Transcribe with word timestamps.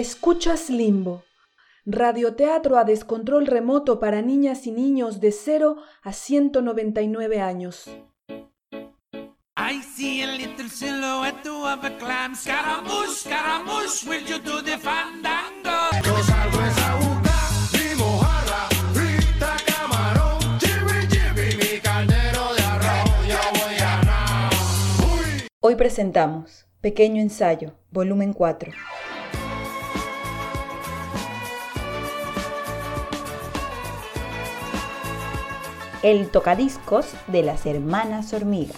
Escuchas 0.00 0.70
Limbo, 0.70 1.24
radioteatro 1.84 2.78
a 2.78 2.84
descontrol 2.84 3.46
remoto 3.46 4.00
para 4.00 4.22
niñas 4.22 4.66
y 4.66 4.70
niños 4.70 5.20
de 5.20 5.30
0 5.30 5.76
a 6.02 6.14
199 6.14 7.42
años. 7.42 7.84
I 9.58 9.82
see 9.82 10.22
a 10.22 10.26
little 10.38 10.70
silhouette 10.70 11.46
of 11.46 11.84
a 11.84 11.90
clam. 11.98 12.34
Scaramouche, 12.34 13.14
Scaramouche, 13.14 14.08
will 14.08 14.24
you 14.24 14.38
do 14.38 14.62
the 14.62 14.78
fandango? 14.78 15.76
Yo 16.02 16.22
salgo 16.22 16.60
es 16.62 16.78
a 16.78 16.96
buscar 16.96 17.50
mi 17.74 17.94
mojarra, 18.02 18.68
frita 18.94 19.56
camarón, 19.66 20.40
jibby 20.60 21.08
jibby, 21.10 21.56
mi 21.58 21.78
caldero 21.80 22.54
de 22.54 22.62
arroz, 22.62 23.28
yo 23.28 23.36
voy 23.52 23.74
a 23.74 23.96
ganar. 24.00 24.50
Uy. 25.12 25.46
Hoy 25.60 25.74
presentamos 25.74 26.64
Pequeño 26.80 27.20
Ensayo, 27.20 27.74
volumen 27.90 28.32
4. 28.32 28.72
El 36.02 36.30
tocadiscos 36.30 37.12
de 37.26 37.42
las 37.42 37.66
hermanas 37.66 38.32
hormigas. 38.32 38.76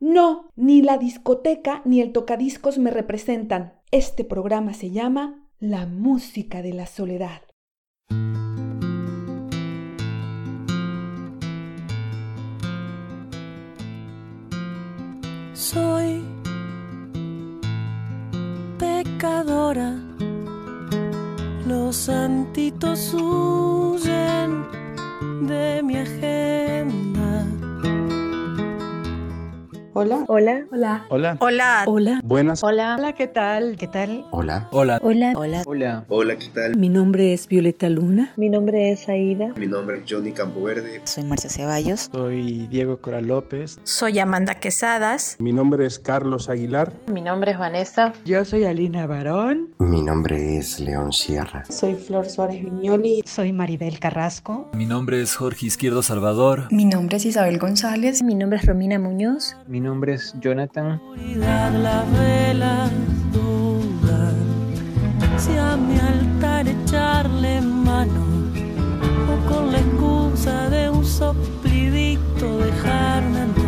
No, 0.00 0.50
ni 0.56 0.80
la 0.80 0.96
discoteca 0.96 1.82
ni 1.84 2.00
el 2.00 2.12
tocadiscos 2.12 2.78
me 2.78 2.90
representan. 2.90 3.74
Este 3.90 4.24
programa 4.24 4.72
se 4.72 4.90
llama 4.90 5.46
La 5.58 5.84
música 5.84 6.62
de 6.62 6.72
la 6.72 6.86
soledad. 6.86 7.42
Soy 15.52 16.24
pecadora, 18.78 20.05
los 21.86 21.94
santitos 21.94 23.14
huyen 23.14 24.66
de 25.46 25.80
mi 25.84 25.96
agenda. 25.96 26.75
Hola. 29.98 30.26
Hola. 30.28 30.66
Hola. 30.70 31.06
Hola. 31.08 31.36
Hola. 31.40 31.84
Hola. 31.86 32.20
Buenas. 32.22 32.62
Hola. 32.62 32.96
Hola, 32.98 33.14
¿qué 33.14 33.28
tal? 33.28 33.76
¿Qué 33.78 33.88
tal? 33.88 34.26
Hola. 34.30 34.68
Hola. 34.70 35.00
Hola. 35.02 35.32
Hola. 35.34 35.62
Hola. 35.64 36.04
Hola, 36.10 36.36
¿qué 36.36 36.48
tal? 36.48 36.76
Mi 36.76 36.90
nombre 36.90 37.32
es 37.32 37.48
Violeta 37.48 37.88
Luna. 37.88 38.30
Mi 38.36 38.50
nombre 38.50 38.92
es 38.92 39.08
Aida. 39.08 39.54
Mi 39.56 39.66
nombre 39.66 40.00
es 40.00 40.04
Johnny 40.06 40.32
Campoverde. 40.32 41.00
Soy 41.04 41.24
Marcia 41.24 41.48
Ceballos. 41.48 42.10
Soy 42.12 42.66
Diego 42.66 43.00
Coral 43.00 43.26
López. 43.26 43.80
Soy 43.84 44.18
Amanda 44.18 44.56
Quesadas. 44.56 45.36
Mi 45.38 45.54
nombre 45.54 45.86
es 45.86 45.98
Carlos 45.98 46.50
Aguilar. 46.50 46.92
Mi 47.10 47.22
nombre 47.22 47.52
es 47.52 47.58
Vanessa. 47.58 48.12
Yo 48.26 48.44
soy 48.44 48.64
Alina 48.64 49.06
Barón. 49.06 49.70
Mi 49.78 50.02
nombre 50.02 50.58
es 50.58 50.78
León 50.78 51.14
Sierra. 51.14 51.64
Soy 51.70 51.94
Flor 51.94 52.28
Suárez 52.28 52.62
Viñoli. 52.62 53.22
Soy 53.24 53.54
Maribel 53.54 53.98
Carrasco. 53.98 54.68
Mi 54.74 54.84
nombre 54.84 55.22
es 55.22 55.34
Jorge 55.36 55.64
Izquierdo 55.64 56.02
Salvador. 56.02 56.70
Mi 56.70 56.84
nombre 56.84 57.16
es 57.16 57.24
Isabel 57.24 57.58
González. 57.58 58.22
Mi 58.22 58.34
nombre 58.34 58.58
es 58.58 58.66
Romina 58.66 58.98
Muñoz. 58.98 59.56
Mi 59.66 59.85
nombre 59.86 60.14
es 60.14 60.34
Jonathan. 60.40 61.00
Las 61.36 62.12
velas 62.18 62.90
dudan 63.32 64.34
si 65.38 65.56
a 65.56 65.76
mi 65.76 65.96
altar 65.98 66.66
echarle 66.66 67.60
mano 67.60 68.24
o 69.32 69.48
con 69.48 69.70
la 69.72 69.78
excusa 69.78 70.68
de 70.70 70.90
un 70.90 71.04
soplidito 71.04 72.58
dejarme. 72.58 73.65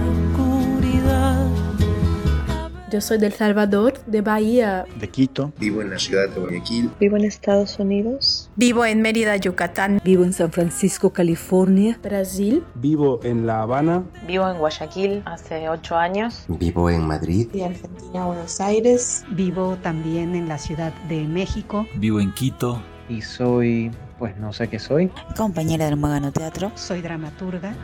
Yo 2.91 3.03
soy 3.03 3.19
del 3.19 3.35
Salvador, 3.35 4.01
de 4.07 4.23
Bahía. 4.23 4.87
De 4.99 5.11
Quito. 5.11 5.53
Vivo 5.59 5.83
en 5.83 5.91
la 5.91 5.99
ciudad 5.99 6.27
de 6.31 6.41
Guayaquil. 6.41 6.91
Vivo 6.99 7.19
en 7.19 7.25
Estados 7.27 7.79
Unidos. 7.79 8.51
Vivo 8.57 8.87
en 8.87 9.03
Mérida, 9.03 9.37
Yucatán. 9.37 10.01
Vivo 10.03 10.25
en 10.25 10.33
San 10.33 10.51
Francisco, 10.53 11.13
California. 11.13 11.99
Brasil. 12.03 12.65
Vivo 12.77 13.21
en 13.25 13.47
La 13.47 13.61
Habana. 13.61 14.05
Vivo 14.27 14.49
en 14.49 14.57
Guayaquil 14.57 15.23
hace 15.27 15.69
ocho 15.69 15.97
años. 15.97 16.47
Vivo 16.49 16.89
en 16.89 17.07
Madrid. 17.07 17.49
Y 17.53 17.61
Argentina, 17.61 18.25
Buenos 18.25 18.59
Aires. 18.59 19.23
Vivo 19.33 19.77
también 19.83 20.35
en 20.35 20.49
la 20.49 20.57
Ciudad 20.57 20.95
de 21.11 21.25
México. 21.25 21.87
Vivo 21.97 22.21
en 22.21 22.33
Quito. 22.33 22.83
Y 23.11 23.21
soy, 23.21 23.91
pues 24.19 24.35
no 24.39 24.55
sé 24.55 24.69
qué 24.69 24.79
soy. 24.79 25.11
Compañera 25.37 25.85
del 25.85 25.97
Magano 25.97 26.33
Teatro. 26.33 26.73
Soy 26.75 27.03
dramaturga. 27.03 27.75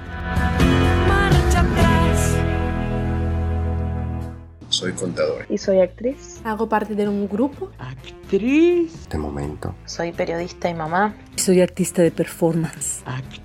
Soy 4.85 4.93
contador. 4.93 5.47
Y 5.49 5.57
soy 5.57 5.81
actriz. 5.81 6.43
Hago 6.45 6.69
parte 6.69 6.95
de 6.95 7.09
un 7.09 7.27
grupo. 7.27 7.71
Actriz. 7.79 9.09
De 9.09 9.17
momento. 9.17 9.75
Soy 9.87 10.13
periodista 10.13 10.69
y 10.69 10.75
mamá. 10.75 11.15
Soy 11.37 11.63
artista 11.63 12.03
de 12.03 12.11
performance. 12.11 13.03
Actriz. 13.07 13.44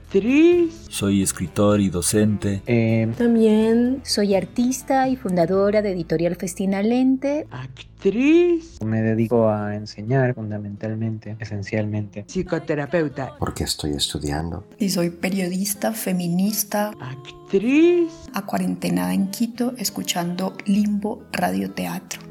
Soy 0.90 1.22
escritor 1.22 1.80
y 1.80 1.90
docente. 1.90 2.64
Eh, 2.66 3.08
También 3.16 4.02
soy 4.04 4.34
artista 4.34 5.08
y 5.08 5.16
fundadora 5.16 5.84
de 5.84 5.92
Editorial 5.92 6.36
Festina 6.36 6.82
Lente. 6.82 7.46
Actriz. 7.52 8.80
me 8.84 9.04
dedico 9.04 9.50
a 9.50 9.76
enseñar 9.76 10.34
fundamentalmente, 10.34 11.36
esencialmente. 11.40 12.26
Psicoterapeuta. 12.28 13.36
Porque 13.38 13.66
estoy 13.66 13.92
estudiando. 13.92 14.66
Y 14.80 14.90
soy 14.90 15.12
periodista, 15.12 15.94
feminista. 15.94 16.92
Actriz. 17.00 18.12
A 18.34 18.48
cuarentena 18.48 19.14
en 19.14 19.30
Quito, 19.30 19.76
escuchando 19.78 20.56
Limbo 20.66 21.22
Radioteatro. 21.32 22.29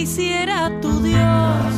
Quisiera 0.00 0.72
tu 0.82 1.00
Dios 1.02 1.72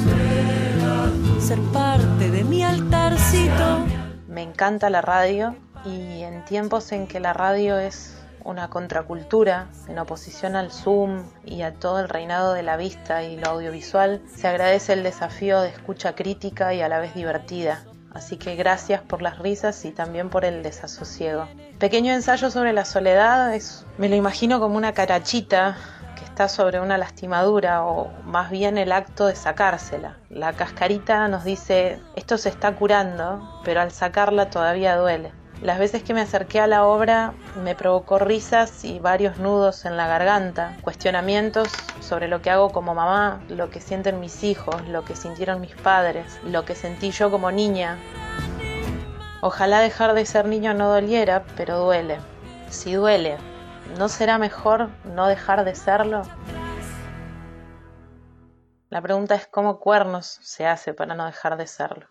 ser 1.39 1.61
parte 1.71 2.31
de 2.31 2.45
mi 2.45 2.63
altarcito. 2.63 3.85
Me 4.27 4.43
encanta 4.43 4.89
la 4.89 5.03
radio 5.03 5.55
y 5.85 6.23
en 6.23 6.43
tiempos 6.47 6.93
en 6.93 7.09
que 7.09 7.21
la 7.21 7.35
radio 7.35 7.79
es 7.79 8.17
una 8.43 8.69
contracultura 8.71 9.69
en 9.87 9.99
oposición 9.99 10.57
al 10.57 10.73
Zoom 10.73 11.25
y 11.45 11.61
a 11.61 11.75
todo 11.75 12.01
el 12.01 12.09
reinado 12.09 12.55
de 12.55 12.63
la 12.63 12.79
vista 12.79 13.23
y 13.23 13.37
lo 13.37 13.49
audiovisual, 13.49 14.23
se 14.35 14.49
agradece 14.49 14.95
el 14.95 15.03
desafío 15.03 15.61
de 15.61 15.69
escucha 15.69 16.15
crítica 16.15 16.73
y 16.73 16.81
a 16.81 16.89
la 16.89 16.99
vez 16.99 17.15
divertida. 17.15 17.85
Así 18.15 18.39
que 18.39 18.57
gracias 18.57 19.03
por 19.03 19.21
las 19.21 19.39
risas 19.39 19.85
y 19.85 19.91
también 19.91 20.31
por 20.31 20.47
el 20.47 20.63
desasosiego. 20.63 21.49
Pequeño 21.79 22.15
ensayo 22.15 22.51
sobre 22.51 22.73
la 22.73 22.87
soledad, 22.87 23.55
es, 23.55 23.85
me 23.99 24.09
lo 24.09 24.17
imagino 24.17 24.59
como 24.59 24.79
una 24.79 24.95
carachita 24.95 25.77
está 26.37 26.49
sobre 26.51 26.81
una 26.81 26.99
lastimadura 26.99 27.87
o 27.87 28.11
más 28.27 28.51
bien 28.51 28.77
el 28.77 28.93
acto 28.93 29.27
de 29.27 29.35
sacársela. 29.35 30.19
La 30.29 30.53
cascarita 30.53 31.29
nos 31.29 31.45
dice, 31.45 31.99
esto 32.15 32.37
se 32.37 32.51
está 32.51 32.77
curando, 32.77 33.63
pero 33.65 33.81
al 33.81 33.91
sacarla 33.91 34.51
todavía 34.51 34.99
duele. 34.99 35.33
Las 35.63 35.79
veces 35.79 36.03
que 36.03 36.13
me 36.13 36.21
acerqué 36.21 36.61
a 36.61 36.67
la 36.67 36.85
obra 36.85 37.33
me 37.65 37.75
provocó 37.75 38.19
risas 38.19 38.85
y 38.85 38.99
varios 38.99 39.39
nudos 39.39 39.87
en 39.87 39.97
la 39.97 40.09
garganta, 40.09 40.77
cuestionamientos 40.83 41.69
sobre 42.01 42.29
lo 42.29 42.43
que 42.43 42.51
hago 42.51 42.69
como 42.69 42.95
mamá, 42.95 43.41
lo 43.49 43.71
que 43.71 43.81
sienten 43.81 44.21
mis 44.21 44.45
hijos, 44.45 44.87
lo 44.89 45.07
que 45.07 45.17
sintieron 45.17 45.63
mis 45.63 45.75
padres, 45.75 46.39
lo 46.45 46.67
que 46.67 46.75
sentí 46.75 47.13
yo 47.13 47.31
como 47.31 47.51
niña. 47.51 47.97
Ojalá 49.41 49.81
dejar 49.81 50.13
de 50.13 50.27
ser 50.27 50.45
niño 50.45 50.75
no 50.75 50.91
doliera, 50.91 51.45
pero 51.57 51.79
duele. 51.79 52.19
Si 52.69 52.93
duele, 52.93 53.39
¿no 53.99 54.09
será 54.09 54.39
mejor 54.39 54.91
no 55.05 55.27
dejar 55.27 55.65
de 55.65 55.75
serlo? 55.75 56.23
La 58.89 59.03
pregunta 59.03 59.35
es 59.35 59.47
cómo 59.47 59.81
cuernos 59.81 60.39
se 60.43 60.67
hace 60.67 60.95
para 60.95 61.15
no 61.15 61.27
dejar 61.27 61.57
de 61.57 61.67
serlo. 61.67 62.09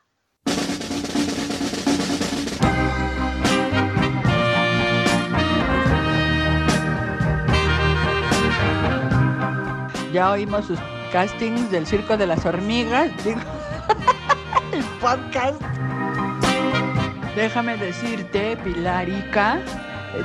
Ya 10.16 10.32
oímos 10.32 10.66
sus 10.66 10.80
castings 11.12 11.70
del 11.72 11.86
Circo 11.86 12.16
de 12.16 12.26
las 12.26 12.46
Hormigas. 12.46 13.12
El 14.72 14.84
podcast. 15.02 15.62
Déjame 17.36 17.76
decirte, 17.76 18.56
Pilarica, 18.64 19.60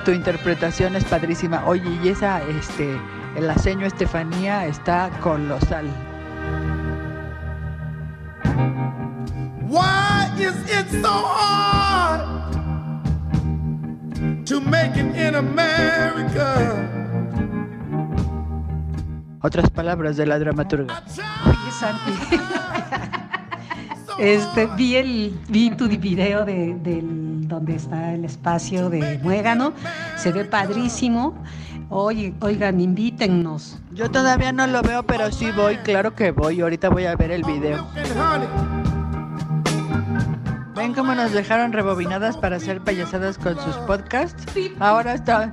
tu 0.05 0.11
interpretación 0.13 0.97
es 0.97 1.05
padrísima. 1.05 1.65
Oye, 1.67 1.99
y 2.03 2.09
esa, 2.09 2.43
este, 2.43 2.99
el 3.37 3.49
aceño 3.49 3.87
Estefanía 3.87 4.67
está 4.67 5.11
colosal. 5.21 5.87
Why 9.69 10.29
is 10.39 10.55
it 10.69 11.03
so 11.03 11.27
hard 11.27 12.55
to 14.47 14.61
make 14.61 14.97
it 14.97 15.15
in 15.17 15.35
America? 15.37 16.77
Otras 19.43 19.71
palabras 19.71 20.17
de 20.17 20.27
la 20.27 20.39
dramaturga. 20.39 21.03
Oye, 21.47 21.71
Santi. 21.79 22.13
Este, 24.21 24.67
vi 24.77 24.97
el 24.97 25.41
vi 25.49 25.71
tu 25.71 25.89
video 25.89 26.45
de, 26.45 26.75
del 26.83 27.30
donde 27.50 27.75
está 27.76 28.14
el 28.14 28.25
espacio 28.25 28.88
de 28.88 29.19
Muégano, 29.23 29.75
se 30.17 30.32
ve 30.32 30.47
padrísimo. 30.47 31.35
Oye, 31.91 32.35
oigan, 32.41 32.81
invítennos. 32.81 33.79
Yo 33.93 34.11
todavía 34.11 34.52
no 34.52 34.67
lo 34.67 34.81
veo, 34.81 35.02
pero 35.02 35.31
sí 35.32 35.50
voy, 35.50 35.76
claro 35.79 36.14
que 36.14 36.31
voy. 36.31 36.61
Ahorita 36.61 36.88
voy 36.88 37.05
a 37.06 37.17
ver 37.17 37.32
el 37.32 37.43
video. 37.43 37.87
¿Ven 40.76 40.94
cómo 40.94 41.14
nos 41.14 41.32
dejaron 41.32 41.73
rebobinadas 41.73 42.38
para 42.38 42.56
hacer 42.56 42.81
payasadas 42.81 43.37
con 43.37 43.55
sus 43.61 43.76
podcasts? 43.87 44.46
Ahora 44.79 45.14
está. 45.14 45.53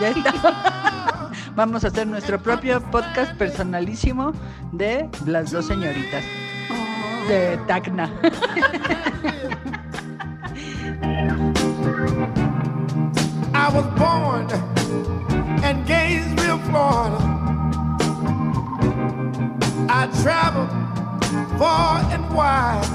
Está. 0.00 1.32
Vamos 1.54 1.84
a 1.84 1.88
hacer 1.88 2.06
nuestro 2.06 2.38
propio 2.42 2.82
podcast 2.90 3.36
personalísimo 3.36 4.32
de 4.72 5.08
las 5.26 5.52
dos 5.52 5.66
señoritas 5.66 6.24
de 7.28 7.58
Tacna. 7.66 8.10
I 13.66 13.68
was 13.68 13.86
born 13.98 14.46
in 15.64 15.84
Gainesville, 15.86 16.58
Florida. 16.70 17.18
I 19.88 20.06
traveled 20.22 20.70
far 21.58 21.98
and 22.12 22.24
wide. 22.32 22.86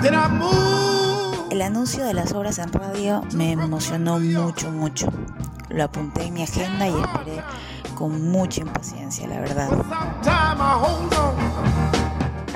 Then 0.00 0.14
I 0.14 0.28
moved. 0.28 1.52
El 1.52 1.62
anuncio 1.62 2.04
de 2.04 2.14
las 2.14 2.32
obras 2.34 2.58
en 2.58 2.72
radio 2.72 3.22
me 3.32 3.50
emocionó 3.50 4.20
mucho, 4.20 4.70
mucho. 4.70 5.08
Lo 5.70 5.82
apunté 5.82 6.26
en 6.26 6.34
mi 6.34 6.44
agenda 6.44 6.86
y 6.86 6.94
esperé 6.94 7.42
con 7.96 8.30
mucha 8.30 8.60
impaciencia, 8.60 9.26
la 9.26 9.40
verdad. 9.40 9.70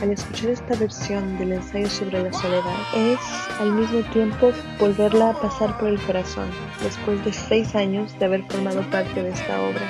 Al 0.02 0.12
escuchar 0.12 0.50
esta 0.50 0.76
versión 0.76 1.38
del 1.38 1.52
ensayo 1.52 1.90
sobre 1.90 2.22
la 2.22 2.32
soledad, 2.32 2.76
es 2.94 3.18
al 3.58 3.72
mismo 3.72 4.00
tiempo 4.12 4.52
volverla 4.78 5.30
a 5.30 5.40
pasar 5.40 5.76
por 5.78 5.88
el 5.88 6.00
corazón, 6.02 6.48
después 6.82 7.24
de 7.24 7.32
seis 7.32 7.74
años 7.74 8.16
de 8.18 8.26
haber 8.26 8.44
formado 8.44 8.82
parte 8.90 9.22
de 9.22 9.30
esta 9.30 9.60
obra. 9.60 9.82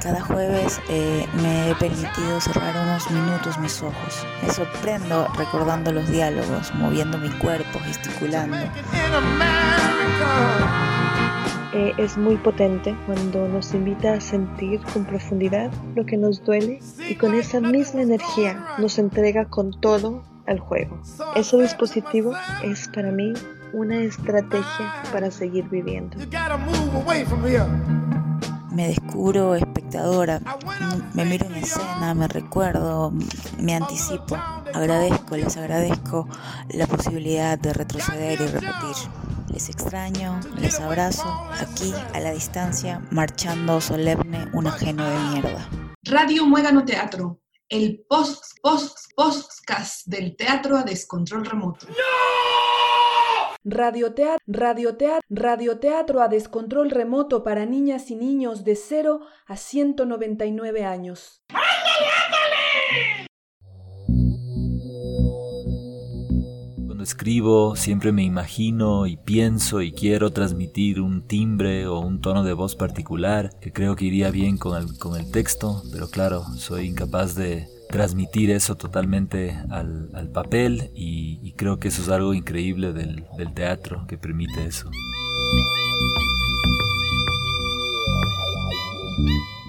Cada 0.00 0.20
jueves 0.22 0.80
eh, 0.88 1.26
me 1.42 1.70
he 1.70 1.74
permitido 1.76 2.40
cerrar 2.40 2.74
unos 2.76 3.10
minutos 3.10 3.58
mis 3.58 3.82
ojos. 3.82 4.26
Me 4.42 4.52
sorprendo 4.52 5.28
recordando 5.36 5.92
los 5.92 6.08
diálogos, 6.10 6.74
moviendo 6.74 7.18
mi 7.18 7.30
cuerpo, 7.38 7.80
gesticulando. 7.80 8.56
Eh, 11.74 11.92
es 11.98 12.16
muy 12.16 12.36
potente 12.36 12.96
cuando 13.04 13.48
nos 13.48 13.74
invita 13.74 14.14
a 14.14 14.20
sentir 14.20 14.80
con 14.92 15.04
profundidad 15.04 15.72
lo 15.96 16.06
que 16.06 16.16
nos 16.16 16.44
duele 16.44 16.78
y 17.08 17.16
con 17.16 17.34
esa 17.34 17.60
misma 17.60 18.02
energía 18.02 18.64
nos 18.78 18.96
entrega 19.00 19.46
con 19.46 19.72
todo 19.80 20.22
al 20.46 20.60
juego. 20.60 21.00
Ese 21.34 21.60
dispositivo 21.60 22.32
es 22.62 22.88
para 22.88 23.10
mí 23.10 23.32
una 23.72 23.96
estrategia 23.96 25.02
para 25.12 25.32
seguir 25.32 25.68
viviendo. 25.68 26.16
Me 28.70 28.88
descubro 28.88 29.56
espectadora, 29.56 30.40
me 31.12 31.24
miro 31.24 31.46
en 31.46 31.54
escena, 31.54 32.14
me 32.14 32.28
recuerdo, 32.28 33.12
me 33.60 33.74
anticipo. 33.74 34.36
Agradezco, 34.72 35.36
les 35.36 35.56
agradezco 35.56 36.28
la 36.70 36.86
posibilidad 36.86 37.58
de 37.58 37.72
retroceder 37.72 38.40
y 38.40 38.46
repetir. 38.46 38.96
Les 39.54 39.68
extraño, 39.68 40.40
les 40.58 40.80
abrazo, 40.80 41.28
aquí 41.60 41.94
a 42.12 42.18
la 42.18 42.32
distancia, 42.32 43.00
marchando 43.12 43.80
solemne 43.80 44.48
un 44.52 44.66
ajeno 44.66 45.08
de 45.08 45.16
mierda. 45.30 45.70
Radio 46.02 46.44
Muégano 46.44 46.84
Teatro, 46.84 47.40
el 47.68 48.04
post, 48.08 48.58
post, 48.60 48.98
postcast 49.14 50.08
del 50.08 50.34
teatro 50.34 50.76
a 50.76 50.82
descontrol 50.82 51.44
remoto. 51.44 51.86
Radioteatro, 53.62 54.42
radioteatro, 54.48 55.22
radioteatro 55.30 56.20
a 56.20 56.26
descontrol 56.26 56.90
remoto 56.90 57.44
para 57.44 57.64
niñas 57.64 58.10
y 58.10 58.16
niños 58.16 58.64
de 58.64 58.74
0 58.74 59.20
a 59.46 59.56
199 59.56 60.84
años. 60.84 61.44
Escribo 67.04 67.76
siempre 67.76 68.12
me 68.12 68.22
imagino 68.22 69.06
y 69.06 69.18
pienso 69.18 69.82
y 69.82 69.92
quiero 69.92 70.32
transmitir 70.32 71.02
un 71.02 71.20
timbre 71.20 71.86
o 71.86 71.98
un 72.00 72.22
tono 72.22 72.44
de 72.44 72.54
voz 72.54 72.76
particular 72.76 73.50
que 73.60 73.74
creo 73.74 73.94
que 73.94 74.06
iría 74.06 74.30
bien 74.30 74.56
con 74.56 74.80
el, 74.80 74.96
con 74.98 75.20
el 75.20 75.30
texto, 75.30 75.82
pero 75.92 76.08
claro, 76.08 76.44
soy 76.56 76.86
incapaz 76.86 77.34
de 77.34 77.66
transmitir 77.90 78.50
eso 78.50 78.76
totalmente 78.76 79.54
al, 79.68 80.08
al 80.14 80.30
papel 80.30 80.92
y, 80.94 81.40
y 81.42 81.52
creo 81.52 81.78
que 81.78 81.88
eso 81.88 82.00
es 82.00 82.08
algo 82.08 82.32
increíble 82.32 82.94
del, 82.94 83.26
del 83.36 83.52
teatro 83.52 84.06
que 84.08 84.16
permite 84.16 84.64
eso. 84.64 84.90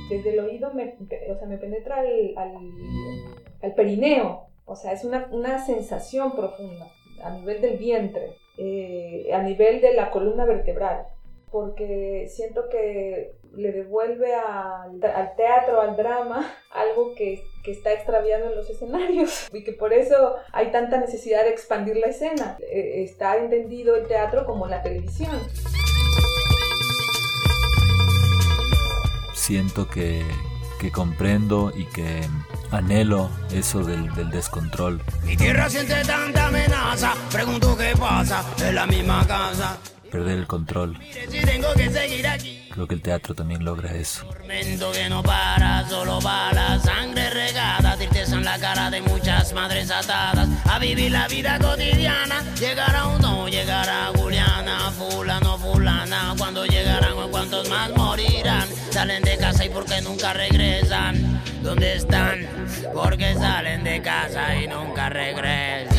Desde 0.09 0.33
el 0.35 0.39
oído 0.39 0.73
me, 0.73 0.95
o 1.33 1.37
sea, 1.37 1.47
me 1.49 1.57
penetra 1.57 1.97
al, 1.99 2.37
al, 2.37 2.55
al 3.61 3.73
perineo, 3.75 4.45
o 4.63 4.77
sea, 4.77 4.93
es 4.93 5.03
una, 5.03 5.27
una 5.31 5.65
sensación 5.65 6.33
profunda 6.33 6.87
a 7.21 7.31
nivel 7.31 7.61
del 7.61 7.77
vientre, 7.77 8.37
eh, 8.57 9.29
a 9.33 9.41
nivel 9.41 9.81
de 9.81 9.93
la 9.93 10.11
columna 10.11 10.45
vertebral, 10.45 11.07
porque 11.51 12.27
siento 12.29 12.69
que 12.69 13.31
le 13.55 13.71
devuelve 13.71 14.35
al, 14.35 14.99
teatro, 15.35 15.81
al 15.81 15.95
drama, 15.95 16.53
algo 16.71 17.15
que, 17.15 17.43
que, 17.63 17.71
está 17.71 17.93
extraviado 17.93 18.49
en 18.49 18.55
los 18.55 18.69
escenarios 18.69 19.47
y 19.53 19.63
que 19.63 19.73
por 19.73 19.93
eso 19.93 20.35
hay 20.51 20.71
tanta 20.71 20.97
necesidad 20.99 21.43
de 21.43 21.51
expandir 21.51 21.97
la 21.97 22.07
escena. 22.07 22.57
Eh, 22.59 23.03
está 23.03 23.37
entendido 23.37 23.95
el 23.95 24.07
teatro 24.07 24.45
como 24.45 24.67
la 24.67 24.81
televisión. 24.81 25.39
Siento 29.33 29.87
que, 29.87 30.23
que 30.79 30.91
comprendo 30.91 31.71
y 31.75 31.85
que 31.85 32.21
anhelo 32.71 33.29
eso 33.51 33.83
del, 33.83 34.13
del 34.15 34.29
descontrol. 34.29 35.01
Mi 35.23 35.35
tierra 35.37 35.69
siente 35.69 36.03
tanta 36.03 36.47
amenaza, 36.47 37.13
pregunto 37.31 37.77
qué 37.77 37.93
pasa 37.97 38.43
en 38.59 38.75
la 38.75 38.85
misma 38.85 39.25
casa. 39.27 39.77
Perder 40.11 40.37
el 40.37 40.47
control. 40.47 40.97
Si 41.29 41.41
tengo 41.41 41.73
que 41.73 41.89
seguir 41.89 42.27
aquí. 42.27 42.69
Creo 42.71 42.87
que 42.87 42.95
el 42.95 43.01
teatro 43.01 43.33
también 43.33 43.65
logra 43.65 43.93
eso. 43.93 44.25
Tormento 44.27 44.91
que 44.91 45.09
no 45.09 45.23
para, 45.23 45.87
solo 45.89 46.21
bala, 46.21 46.79
sangre 46.79 47.29
regada, 47.31 47.97
tristeza 47.97 48.35
en 48.35 48.45
la 48.45 48.57
cara 48.59 48.89
de 48.89 49.01
muchas 49.01 49.53
madres 49.53 49.91
atadas 49.91 50.47
a 50.65 50.79
vivir 50.79 51.11
la 51.11 51.27
vida 51.27 51.59
cotidiana. 51.59 52.43
Llegará 52.59 53.07
o 53.07 53.19
no 53.19 53.47
llegará 53.49 54.11
Juliana, 54.15 54.91
fulano, 54.91 55.57
fulana, 55.57 56.33
cuando 56.37 56.65
llegarán 56.65 57.13
o 57.13 57.29
cuántos 57.29 57.67
más 57.69 57.89
morirán. 57.95 58.67
Salen 58.91 59.23
de 59.23 59.37
casa 59.37 59.65
y 59.65 59.69
porque 59.69 60.01
nunca 60.01 60.33
regresan. 60.33 61.34
¿Dónde 61.65 61.95
están? 61.95 62.45
Porque 62.93 63.33
salen 63.33 63.83
de 63.83 63.99
casa 63.99 64.55
y 64.55 64.67
nunca 64.67 65.09
regresan. 65.09 65.97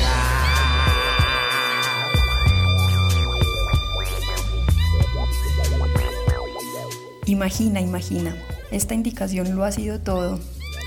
Imagina, 7.26 7.80
imagina. 7.80 8.36
Esta 8.70 8.94
indicación 8.94 9.56
lo 9.56 9.64
ha 9.64 9.72
sido 9.72 9.98
todo. 9.98 10.38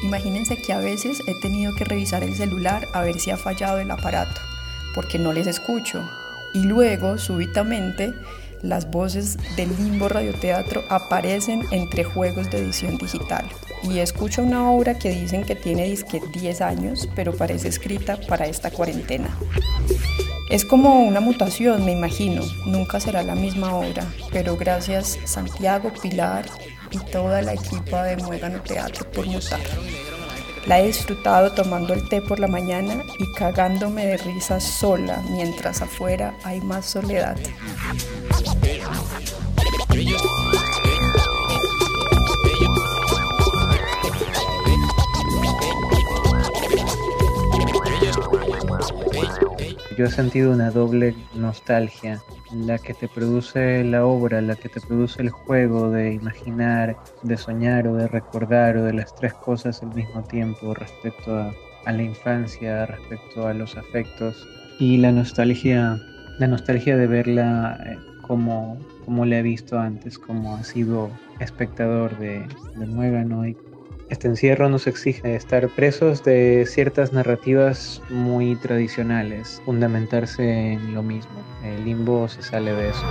Imagínense 0.03 0.55
que 0.55 0.71
a 0.71 0.79
veces 0.79 1.19
he 1.27 1.41
tenido 1.41 1.75
que 1.75 1.83
revisar 1.83 2.23
el 2.23 2.33
celular 2.33 2.87
a 2.93 3.01
ver 3.01 3.19
si 3.19 3.31
ha 3.31 3.37
fallado 3.37 3.79
el 3.79 3.91
aparato, 3.91 4.39
porque 4.95 5.19
no 5.19 5.33
les 5.33 5.47
escucho. 5.47 6.01
Y 6.53 6.63
luego, 6.63 7.17
súbitamente, 7.17 8.13
las 8.61 8.89
voces 8.89 9.37
del 9.55 9.75
limbo 9.77 10.07
radioteatro 10.07 10.83
aparecen 10.89 11.63
entre 11.71 12.03
juegos 12.03 12.49
de 12.49 12.59
edición 12.59 12.97
digital. 12.97 13.49
Y 13.83 13.99
escucho 13.99 14.43
una 14.43 14.71
obra 14.71 14.97
que 14.99 15.09
dicen 15.09 15.43
que 15.43 15.55
tiene 15.55 15.85
disque 15.85 16.21
10 16.33 16.61
años, 16.61 17.07
pero 17.15 17.33
parece 17.35 17.69
escrita 17.69 18.17
para 18.27 18.45
esta 18.45 18.71
cuarentena. 18.71 19.29
Es 20.49 20.65
como 20.65 21.03
una 21.03 21.19
mutación, 21.19 21.85
me 21.85 21.91
imagino. 21.91 22.41
Nunca 22.65 22.99
será 22.99 23.21
la 23.21 23.35
misma 23.35 23.75
obra, 23.75 24.05
pero 24.31 24.57
gracias 24.57 25.19
Santiago, 25.25 25.91
Pilar 26.01 26.45
y 26.91 26.97
toda 27.11 27.41
la 27.41 27.53
equipa 27.53 28.03
de 28.03 28.17
Muégano 28.17 28.61
Teatro 28.61 29.09
por 29.11 29.27
mutar. 29.27 29.59
La 30.69 30.79
he 30.79 30.85
disfrutado 30.85 31.51
tomando 31.51 31.95
el 31.95 32.07
té 32.07 32.21
por 32.21 32.39
la 32.39 32.45
mañana 32.45 33.03
y 33.17 33.33
cagándome 33.33 34.05
de 34.05 34.17
risa 34.17 34.59
sola 34.59 35.19
mientras 35.31 35.81
afuera 35.81 36.35
hay 36.43 36.61
más 36.61 36.85
soledad. 36.85 37.35
Yo 49.97 50.05
he 50.05 50.11
sentido 50.11 50.51
una 50.51 50.69
doble 50.69 51.15
nostalgia 51.33 52.21
la 52.53 52.77
que 52.77 52.93
te 52.93 53.07
produce 53.07 53.83
la 53.83 54.05
obra, 54.05 54.41
la 54.41 54.55
que 54.55 54.69
te 54.69 54.81
produce 54.81 55.21
el 55.21 55.29
juego 55.29 55.89
de 55.89 56.13
imaginar, 56.13 56.97
de 57.23 57.37
soñar 57.37 57.87
o 57.87 57.95
de 57.95 58.07
recordar 58.07 58.77
o 58.77 58.83
de 58.83 58.93
las 58.93 59.15
tres 59.15 59.33
cosas 59.33 59.81
al 59.83 59.93
mismo 59.93 60.23
tiempo 60.23 60.73
respecto 60.73 61.35
a, 61.35 61.53
la 61.91 62.03
infancia, 62.03 62.85
respecto 62.85 63.47
a 63.47 63.53
los 63.53 63.75
afectos 63.75 64.47
y 64.79 64.97
la 64.97 65.11
nostalgia, 65.11 65.99
la 66.37 66.47
nostalgia 66.47 66.95
de 66.95 67.07
verla 67.07 67.79
eh, 67.85 67.97
como, 68.21 68.77
como 69.05 69.25
la 69.25 69.39
he 69.39 69.41
visto 69.41 69.79
antes, 69.79 70.19
como 70.19 70.55
ha 70.55 70.63
sido 70.63 71.09
espectador 71.39 72.15
de, 72.19 72.45
de 72.75 72.85
Muégano 72.85 73.47
y 73.47 73.57
este 74.09 74.27
encierro 74.27 74.69
nos 74.69 74.87
exige 74.87 75.35
estar 75.35 75.67
presos 75.69 76.23
de 76.23 76.65
ciertas 76.67 77.13
narrativas 77.13 78.01
muy 78.09 78.55
tradicionales, 78.55 79.61
fundamentarse 79.65 80.73
en 80.73 80.93
lo 80.93 81.03
mismo. 81.03 81.31
El 81.63 81.85
limbo 81.85 82.27
se 82.27 82.41
sale 82.41 82.73
de 82.73 82.89
eso. 82.89 83.05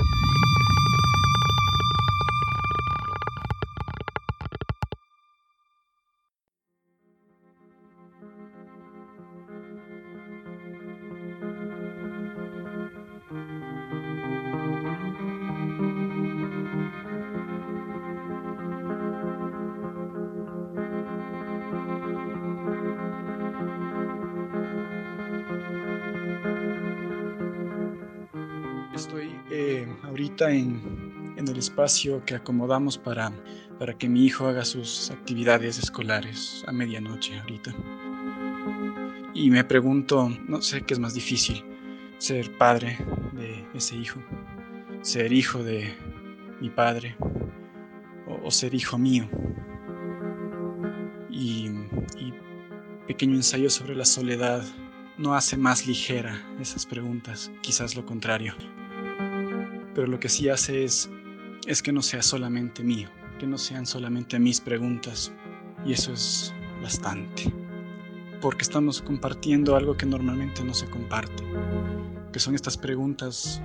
En, 30.46 31.34
el 31.36 31.56
espacio 31.56 32.24
que 32.24 32.34
acomodamos 32.34 32.98
para, 32.98 33.32
para 33.78 33.96
que 33.96 34.08
mi 34.08 34.24
hijo 34.24 34.48
haga 34.48 34.64
sus 34.64 35.10
actividades 35.10 35.78
escolares 35.78 36.64
a 36.66 36.72
medianoche 36.72 37.38
ahorita. 37.38 37.74
Y 39.34 39.50
me 39.50 39.62
pregunto, 39.62 40.30
no 40.48 40.60
sé 40.62 40.82
qué 40.82 40.94
es 40.94 41.00
más 41.00 41.14
difícil, 41.14 41.64
ser 42.18 42.50
padre 42.58 42.98
de 43.34 43.64
ese 43.72 43.96
hijo, 43.96 44.20
ser 45.02 45.32
hijo 45.32 45.62
de 45.62 45.94
mi 46.60 46.70
padre 46.70 47.16
o, 48.26 48.46
o 48.46 48.50
ser 48.50 48.74
hijo 48.74 48.98
mío. 48.98 49.28
Y, 51.30 51.70
y 52.18 52.34
pequeño 53.06 53.36
ensayo 53.36 53.70
sobre 53.70 53.94
la 53.94 54.04
soledad 54.04 54.64
no 55.16 55.34
hace 55.34 55.56
más 55.56 55.86
ligera 55.86 56.44
esas 56.60 56.84
preguntas, 56.84 57.52
quizás 57.62 57.94
lo 57.94 58.04
contrario 58.04 58.54
pero 59.98 60.06
lo 60.06 60.20
que 60.20 60.28
sí 60.28 60.48
hace 60.48 60.84
es, 60.84 61.10
es 61.66 61.82
que 61.82 61.90
no 61.90 62.02
sea 62.02 62.22
solamente 62.22 62.84
mío, 62.84 63.08
que 63.40 63.48
no 63.48 63.58
sean 63.58 63.84
solamente 63.84 64.38
mis 64.38 64.60
preguntas. 64.60 65.32
Y 65.84 65.92
eso 65.92 66.12
es 66.12 66.54
bastante. 66.80 67.52
Porque 68.40 68.62
estamos 68.62 69.02
compartiendo 69.02 69.74
algo 69.74 69.96
que 69.96 70.06
normalmente 70.06 70.62
no 70.62 70.72
se 70.72 70.88
comparte, 70.88 71.42
que 72.32 72.38
son 72.38 72.54
estas 72.54 72.76
preguntas 72.76 73.60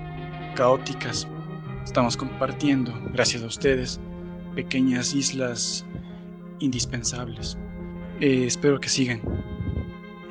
caóticas. 0.56 1.28
Estamos 1.86 2.18
compartiendo, 2.18 2.92
gracias 3.14 3.44
a 3.44 3.46
ustedes, 3.46 4.00
pequeñas 4.56 5.14
islas 5.14 5.86
indispensables. 6.58 7.60
Eh, 8.22 8.46
espero 8.48 8.80
que 8.80 8.90
sigan, 8.90 9.22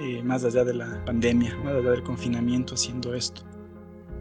eh, 0.01 0.21
más 0.25 0.43
allá 0.43 0.65
de 0.65 0.75
la 0.75 1.05
pandemia, 1.05 1.57
más 1.59 1.77
allá 1.77 1.93
del 1.93 2.03
confinamiento, 2.03 2.75
haciendo 2.75 3.15
esto 3.15 3.52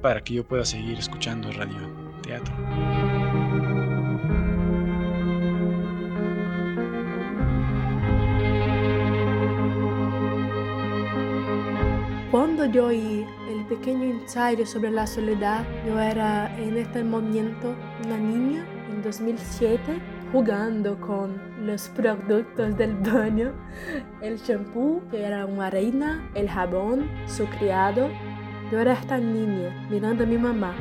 para 0.02 0.24
que 0.24 0.34
yo 0.34 0.44
pueda 0.44 0.66
seguir 0.66 0.98
escuchando 0.98 1.52
radio 1.52 1.78
teatro. 2.22 2.54
Cuando 12.32 12.66
yo 12.66 12.86
oí 12.86 13.26
el 13.50 13.66
pequeño 13.66 14.04
ensayo 14.06 14.66
sobre 14.66 14.90
la 14.92 15.06
soledad, 15.06 15.66
yo 15.86 16.00
era 16.00 16.58
en 16.58 16.78
este 16.78 17.04
momento 17.04 17.76
una 18.06 18.18
niña 18.18 18.66
en 18.90 19.02
2007 19.02 20.00
jugando 20.32 21.00
con 21.02 21.42
los 21.66 21.90
productos 21.90 22.78
del 22.78 22.96
baño, 22.96 23.52
el 24.22 24.38
shampoo, 24.38 25.02
que 25.12 25.24
era 25.24 25.46
una 25.46 25.70
reina, 25.70 26.30
el 26.34 26.50
jabón, 26.50 27.10
su 27.28 27.46
criado, 27.48 28.10
yo 28.72 28.80
era 28.80 28.94
esta 28.94 29.18
niña 29.18 29.76
mirando 29.90 30.24
a 30.24 30.28
mi 30.28 30.38
mamá. 30.38 30.74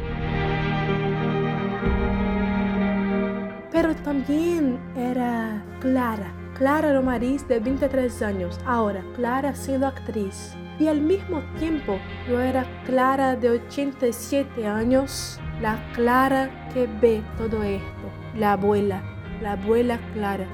Pero 3.73 3.95
también 3.97 4.79
era 4.97 5.65
Clara, 5.81 6.33
Clara 6.57 6.93
Romariz 6.93 7.47
de 7.49 7.59
23 7.59 8.23
años, 8.23 8.61
ahora 8.65 9.03
Clara 9.17 9.55
siendo 9.55 9.89
actriz. 9.89 10.55
Y 10.79 10.87
al 10.87 11.01
mismo 11.01 11.43
tiempo 11.59 11.99
yo 12.29 12.41
era 12.41 12.65
Clara 12.87 13.37
de 13.37 13.51
87 13.51 14.67
años, 14.67 15.41
la 15.61 15.79
Clara 15.95 16.71
que 16.73 16.87
ve 17.01 17.23
todo 17.37 17.63
esto, 17.63 18.11
la 18.37 18.53
abuela, 18.53 19.03
la 19.43 19.53
abuela 19.53 19.99
Clara. 20.15 20.47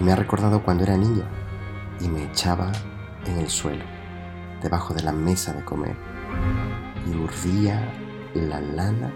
Me 0.00 0.12
ha 0.12 0.16
recordado 0.16 0.62
cuando 0.62 0.84
era 0.84 0.96
niña 0.96 1.24
y 2.00 2.08
me 2.08 2.24
echaba 2.24 2.70
en 3.26 3.38
el 3.38 3.48
suelo, 3.48 3.84
debajo 4.62 4.94
de 4.94 5.02
la 5.02 5.12
mesa 5.12 5.52
de 5.52 5.64
comer, 5.64 5.96
y 7.06 7.16
urdía 7.16 7.92
la 8.34 8.60
lana 8.60 9.12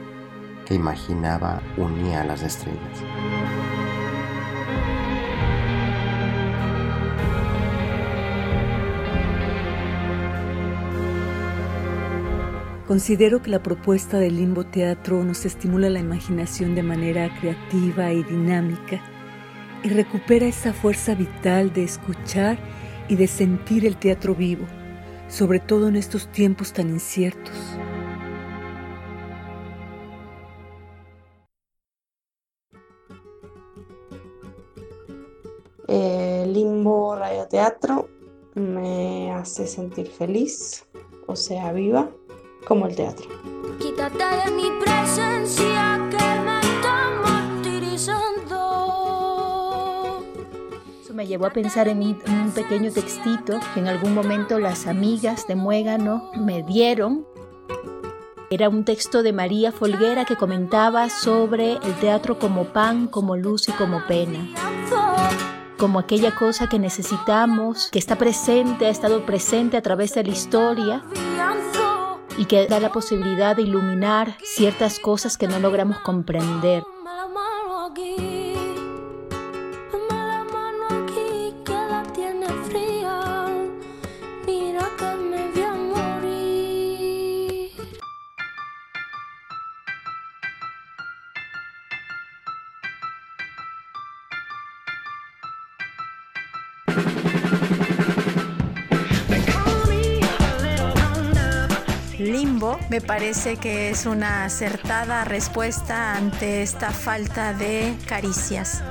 que 0.66 0.74
imaginaba 0.74 1.62
unía 1.76 2.22
a 2.22 2.24
las 2.24 2.42
estrellas. 2.42 2.80
Considero 12.88 13.40
que 13.40 13.50
la 13.50 13.62
propuesta 13.62 14.18
del 14.18 14.36
Limbo 14.36 14.64
Teatro 14.64 15.24
nos 15.24 15.46
estimula 15.46 15.88
la 15.88 16.00
imaginación 16.00 16.74
de 16.74 16.82
manera 16.82 17.30
creativa 17.40 18.12
y 18.12 18.22
dinámica 18.24 19.00
y 19.82 19.88
recupera 19.88 20.46
esa 20.46 20.72
fuerza 20.72 21.14
vital 21.14 21.72
de 21.72 21.84
escuchar 21.84 22.58
y 23.08 23.16
de 23.16 23.26
sentir 23.26 23.84
el 23.84 23.96
teatro 23.96 24.34
vivo, 24.34 24.66
sobre 25.28 25.60
todo 25.60 25.88
en 25.88 25.96
estos 25.96 26.30
tiempos 26.30 26.72
tan 26.72 26.88
inciertos. 26.90 27.54
Eh, 35.88 36.46
Limbo 36.48 37.16
Radioteatro 37.16 38.08
me 38.54 39.32
hace 39.32 39.66
sentir 39.66 40.06
feliz, 40.06 40.86
o 41.26 41.36
sea, 41.36 41.72
viva, 41.72 42.08
como 42.66 42.86
el 42.86 42.96
teatro. 42.96 43.28
Quítate 43.78 44.16
de 44.16 44.50
mi 44.52 44.70
presencia 44.80 46.08
que 46.10 46.40
me 46.40 46.60
está 46.60 47.12
me 51.22 51.28
llevó 51.28 51.46
a 51.46 51.50
pensar 51.50 51.86
en, 51.86 52.02
un 52.02 52.50
pequeño 52.52 52.90
textito 52.90 53.60
que 53.72 53.78
en 53.78 53.86
algún 53.86 54.12
momento 54.12 54.58
las 54.58 54.88
amigas 54.88 55.46
de 55.46 55.54
Muégano 55.54 56.32
me 56.34 56.64
dieron. 56.64 57.24
Era 58.50 58.68
un 58.68 58.84
texto 58.84 59.22
de 59.22 59.32
María 59.32 59.70
Folguera 59.70 60.24
que 60.24 60.34
comentaba 60.34 61.08
sobre 61.10 61.74
el 61.74 61.94
teatro 62.00 62.40
como 62.40 62.64
pan, 62.64 63.06
como 63.06 63.36
luz 63.36 63.68
y 63.68 63.72
como 63.72 64.04
pena. 64.08 64.48
Como 65.78 66.00
aquella 66.00 66.34
cosa 66.34 66.68
que 66.68 66.80
necesitamos, 66.80 67.88
que 67.92 68.00
está 68.00 68.16
presente, 68.16 68.86
ha 68.86 68.90
estado 68.90 69.24
presente 69.24 69.76
a 69.76 69.82
través 69.82 70.14
de 70.14 70.24
la 70.24 70.30
historia 70.30 71.04
y 72.36 72.46
que 72.46 72.66
da 72.66 72.80
la 72.80 72.90
posibilidad 72.90 73.54
de 73.54 73.62
iluminar 73.62 74.36
ciertas 74.42 74.98
cosas 74.98 75.38
que 75.38 75.46
no 75.46 75.60
logramos 75.60 76.00
comprender. 76.00 76.82
Limbo 102.22 102.78
me 102.88 103.00
parece 103.00 103.56
que 103.56 103.90
es 103.90 104.06
una 104.06 104.44
acertada 104.44 105.24
respuesta 105.24 106.16
ante 106.16 106.62
esta 106.62 106.92
falta 106.92 107.52
de 107.52 107.96
caricias. 108.06 108.82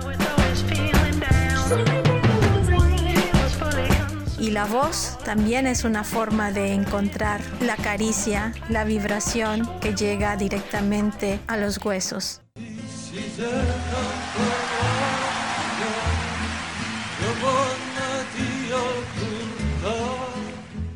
Y 4.38 4.50
la 4.50 4.66
voz 4.66 5.18
también 5.24 5.66
es 5.66 5.86
una 5.86 6.04
forma 6.04 6.52
de 6.52 6.74
encontrar 6.74 7.42
la 7.62 7.78
caricia, 7.78 8.54
la 8.70 8.84
vibración 8.84 9.70
que 9.80 9.94
llega 9.94 10.36
directamente 10.36 11.40
a 11.48 11.56
los 11.56 11.84
huesos. 11.84 12.42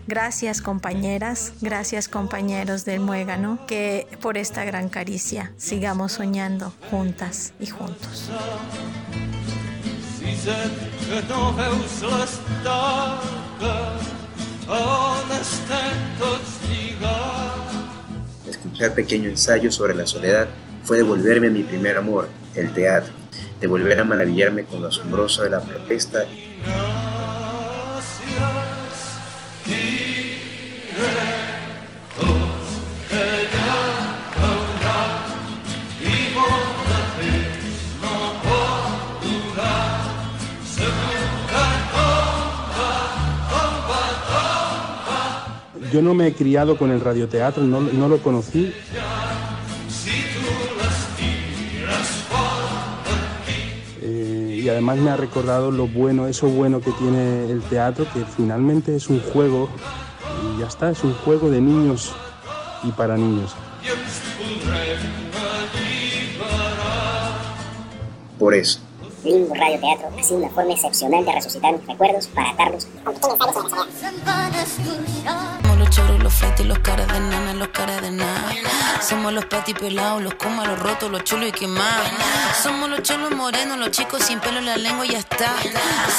Gracias 0.07 0.61
compañeras, 0.61 1.53
gracias 1.61 2.07
compañeros 2.07 2.85
del 2.85 2.99
muégano, 2.99 3.57
que 3.65 4.05
por 4.21 4.37
esta 4.37 4.63
gran 4.63 4.87
caricia 4.87 5.51
sigamos 5.57 6.11
soñando 6.11 6.71
juntas 6.91 7.53
y 7.59 7.65
juntos. 7.65 8.29
Escuchar 18.47 18.93
pequeño 18.93 19.29
ensayo 19.29 19.71
sobre 19.71 19.95
la 19.95 20.05
soledad 20.05 20.47
fue 20.83 20.97
devolverme 20.97 21.47
a 21.47 21.49
mi 21.49 21.63
primer 21.63 21.97
amor, 21.97 22.29
el 22.53 22.71
teatro, 22.73 23.11
de 23.59 23.65
volver 23.65 23.99
a 23.99 24.03
maravillarme 24.03 24.65
con 24.65 24.83
lo 24.83 24.89
asombroso 24.89 25.41
de 25.41 25.49
la 25.49 25.61
protesta 25.61 26.25
Yo 45.91 46.01
no 46.01 46.13
me 46.13 46.27
he 46.27 46.33
criado 46.33 46.77
con 46.77 46.91
el 46.91 47.01
radioteatro, 47.01 47.63
no, 47.63 47.81
no 47.81 48.07
lo 48.07 48.17
conocí. 48.19 48.73
Eh, 54.01 54.61
y 54.63 54.69
además 54.69 54.97
me 54.97 55.09
ha 55.09 55.17
recordado 55.17 55.71
lo 55.71 55.87
bueno, 55.87 56.27
eso 56.27 56.47
bueno 56.47 56.81
que 56.81 56.91
tiene 56.91 57.49
el 57.51 57.61
teatro, 57.63 58.05
que 58.13 58.23
finalmente 58.25 58.95
es 58.95 59.09
un 59.09 59.19
juego, 59.19 59.69
y 60.43 60.59
ya 60.59 60.67
está, 60.67 60.91
es 60.91 61.03
un 61.03 61.13
juego 61.13 61.49
de 61.49 61.61
niños 61.61 62.13
y 62.83 62.91
para 62.91 63.17
niños. 63.17 63.55
por 68.45 68.53
eso. 68.53 68.84
Limbo 69.25 69.55
Radio 69.55 69.79
Teatro 69.79 70.11
ha 70.15 70.23
sido 70.23 70.37
una 70.37 70.49
forma 70.49 70.73
excepcional 70.73 71.25
de 71.25 71.31
resucitar 71.31 71.73
mis 71.73 71.87
recuerdos 71.87 72.27
para 72.27 72.51
atarlos 72.51 72.85
con 72.85 73.13
pequeños. 73.15 73.37
Somos 75.63 75.79
los 75.79 75.89
choros, 75.89 76.23
los 76.23 76.33
fleites, 76.33 76.65
los 76.67 76.79
caras 76.79 77.07
de 77.07 77.19
nana, 77.19 77.53
los 77.55 77.69
caras 77.69 78.01
de 78.03 78.11
nada. 78.11 78.53
Somos 79.01 79.33
los 79.33 79.45
patipelados, 79.45 80.21
los 80.21 80.35
comas, 80.35 80.67
los 80.67 80.79
rotos, 80.79 81.09
los 81.09 81.23
chulos 81.23 81.49
y 81.49 81.51
quemados. 81.51 82.07
Somos 82.61 82.87
los 82.87 83.01
cholos 83.01 83.31
morenos, 83.31 83.79
los 83.79 83.89
chicos 83.89 84.21
sin 84.23 84.39
pelo 84.39 84.59
en 84.59 84.67
la 84.67 84.77
lengua 84.77 85.07
y 85.07 85.09
ya 85.09 85.19
está. 85.19 85.55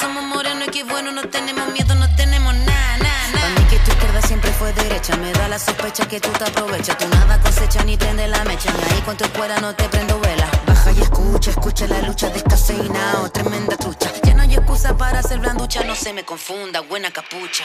Somos 0.01 0.25
morenos 0.25 0.67
y 0.67 0.71
qué 0.73 0.83
bueno, 0.83 1.13
no 1.13 1.29
tenemos 1.29 1.69
miedo, 1.69 1.95
no 1.95 2.13
tenemos 2.17 2.55
nada. 2.55 2.99
Para 3.33 3.49
mí 3.51 3.65
que 3.71 3.79
tu 3.79 3.93
izquierda 3.93 4.21
siempre 4.23 4.51
fue 4.51 4.73
derecha, 4.73 5.17
me 5.17 5.33
da 5.33 5.47
la 5.47 5.61
sospecha 5.61 6.09
que 6.09 6.19
tú 6.19 6.31
te 6.31 6.43
aprovechas. 6.43 6.99
Tú 6.99 7.07
nada 7.09 7.41
cosecha 7.41 7.85
ni 7.85 7.97
prende 7.97 8.27
la 8.27 8.43
mecha, 8.45 8.73
ni 8.73 8.97
ahí 8.97 9.17
tu 9.17 9.25
escuela 9.25 9.59
no 9.61 9.73
te 9.77 9.89
prendo 9.89 10.19
vela. 10.19 10.56
Y 10.97 11.01
escucha, 11.01 11.51
escucha 11.51 11.87
la 11.87 12.01
lucha 12.03 12.31
descafeinado, 12.31 13.29
tremenda 13.31 13.77
trucha. 13.77 14.11
Ya 14.25 14.35
no 14.35 14.43
hay 14.43 14.55
excusa 14.55 14.97
para 14.97 15.23
ser 15.23 15.41
blanducha, 15.41 15.85
no 15.85 15.95
se 15.95 16.13
me 16.15 16.25
confunda, 16.25 16.81
buena 16.81 17.11
capucha. 17.11 17.65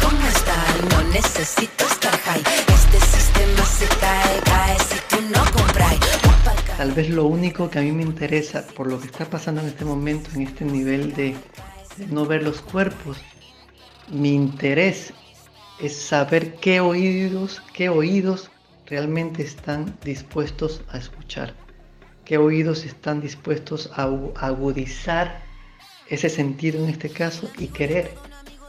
¿cómo 0.00 0.26
estás? 0.28 0.82
No 0.90 1.02
necesito 1.12 1.84
estar 1.84 2.16
high. 2.20 2.42
Este 2.68 3.00
sistema 3.00 3.64
se 3.64 3.88
cae, 3.98 4.40
cae 4.44 4.78
si 4.78 4.98
tú 5.08 5.16
no 5.34 5.44
compras. 5.52 5.96
Tal 6.76 6.92
vez 6.92 7.10
lo 7.10 7.26
único 7.26 7.68
que 7.68 7.80
a 7.80 7.82
mí 7.82 7.92
me 7.92 8.02
interesa 8.02 8.64
por 8.76 8.86
lo 8.86 9.00
que 9.00 9.06
está 9.06 9.24
pasando 9.24 9.60
en 9.60 9.66
este 9.66 9.84
momento, 9.84 10.30
en 10.34 10.42
este 10.42 10.64
nivel 10.64 11.12
de, 11.14 11.36
de 11.96 12.06
no 12.06 12.26
ver 12.26 12.42
los 12.42 12.60
cuerpos, 12.60 13.18
mi 14.08 14.34
interés 14.34 15.12
es 15.80 15.96
saber 16.00 16.54
qué 16.56 16.80
oídos, 16.80 17.60
qué 17.72 17.88
oídos 17.88 18.50
realmente 18.86 19.42
están 19.42 19.96
dispuestos 20.04 20.82
a 20.90 20.98
escuchar, 20.98 21.54
qué 22.30 22.38
oídos 22.38 22.84
están 22.84 23.20
dispuestos 23.20 23.90
a 23.96 24.06
agu- 24.06 24.32
agudizar 24.36 25.42
ese 26.06 26.28
sentido 26.28 26.78
en 26.84 26.88
este 26.90 27.10
caso 27.10 27.50
y 27.58 27.66
querer 27.66 28.14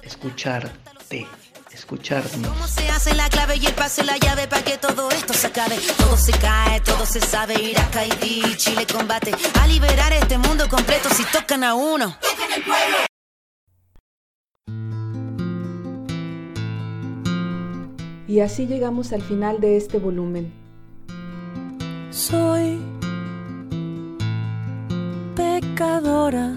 escucharte, 0.02 1.28
escucharnos. 1.72 2.48
¿Cómo 2.48 2.66
se 2.66 2.90
hace 2.90 3.14
la 3.14 3.30
clave 3.30 3.58
y 3.58 3.68
el 3.68 3.74
pase 3.76 4.04
la 4.04 4.18
llave 4.18 4.48
para 4.48 4.64
que 4.64 4.80
todo 4.80 5.12
esto 5.12 5.36
se 5.36 5.46
acabe? 5.46 5.78
Todo 5.96 6.18
se 6.18 6.32
cae, 6.32 6.82
todo 6.82 7.06
se 7.06 7.20
sabe. 7.20 7.54
Irak, 7.62 7.96
Haití, 7.98 8.42
Chile 8.58 8.88
combate 8.92 9.32
a 9.62 9.68
liberar 9.68 10.12
este 10.14 10.40
mundo 10.40 10.68
completo 10.68 11.10
si 11.12 11.24
tocan 11.26 11.64
a 11.64 11.76
uno. 11.76 12.18
Y 18.28 18.40
así 18.40 18.66
llegamos 18.66 19.12
al 19.14 19.22
final 19.22 19.60
de 19.60 19.78
este 19.78 20.00
volumen. 20.00 20.52
Soy 22.10 22.80
pecadora. 25.72 26.54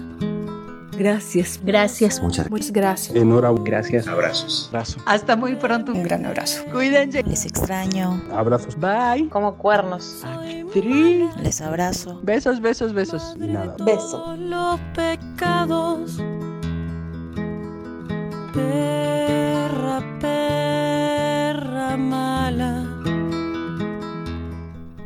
Gracias. 0.97 1.59
Gracias. 1.63 2.21
Muchas 2.21 2.49
Muchas 2.49 2.71
gracias. 2.71 3.15
Enhorabuena. 3.15 3.65
Gracias. 3.65 4.07
Abrazos. 4.07 4.71
Hasta 5.05 5.35
muy 5.35 5.55
pronto. 5.55 5.91
Un 5.91 6.03
gran 6.03 6.25
abrazo. 6.25 6.63
Cuídense. 6.71 7.23
Les 7.23 7.45
extraño. 7.45 8.21
Abrazos. 8.31 8.77
Bye. 8.79 9.27
Como 9.29 9.57
cuernos. 9.57 10.23
Tri. 10.73 11.29
Les 11.41 11.61
abrazo. 11.61 12.19
Besos, 12.23 12.61
besos, 12.61 12.93
besos. 12.93 13.35
Y 13.37 13.47
nada. 13.47 13.75
Beso. 13.83 14.35
Los 14.37 14.79
pecados. 14.95 16.21
Perra, 18.53 20.01
perra 20.21 21.97
mala. 21.97 22.85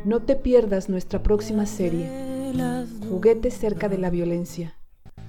No 0.04 0.20
te 0.20 0.36
pierdas 0.36 0.88
nuestra 0.88 1.22
próxima 1.22 1.66
serie, 1.66 2.08
Juguetes 3.08 3.54
cerca 3.54 3.88
de 3.88 3.98
la 3.98 4.10
violencia. 4.10 4.74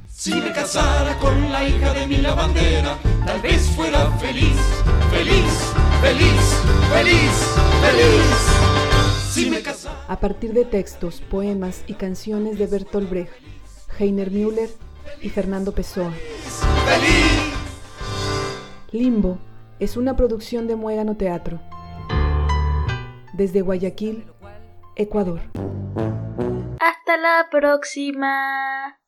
Si 0.08 0.34
me 0.34 0.52
casara 0.52 1.18
con 1.20 1.52
la 1.52 1.68
hija 1.68 1.94
de 1.94 2.08
mi 2.08 2.18
lavandera, 2.18 2.98
tal 3.26 3.42
vez 3.42 3.70
fuera 3.76 4.10
feliz, 4.18 4.58
feliz, 5.12 5.74
feliz, 6.02 6.42
feliz, 6.92 7.32
feliz. 7.82 9.32
Si 9.32 9.50
me 9.52 9.62
casara. 9.62 10.04
A 10.08 10.20
partir 10.20 10.54
de 10.54 10.66
textos, 10.66 11.22
poemas 11.22 11.84
y 11.86 11.94
canciones 11.94 12.58
de 12.58 12.66
Bertolt 12.66 13.10
Brecht, 13.10 13.32
Heiner 14.00 14.32
Müller 14.32 14.70
y 15.22 15.30
Fernando 15.30 15.74
Pessoa. 15.74 16.12
Limbo 18.92 19.38
es 19.80 19.96
una 19.96 20.16
producción 20.16 20.68
de 20.68 20.76
Muégano 20.76 21.16
Teatro. 21.16 21.60
Desde 23.34 23.62
Guayaquil, 23.62 24.26
Ecuador. 24.96 25.42
Hasta 27.12 27.22
la 27.22 27.50
próxima. 27.50 29.01